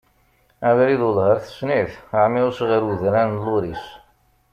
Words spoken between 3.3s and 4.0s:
n Luris.